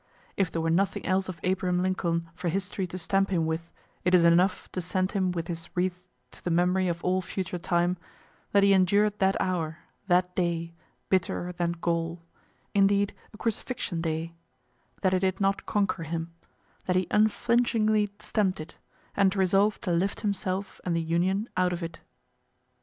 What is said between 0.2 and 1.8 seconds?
If there were nothing else of Abraham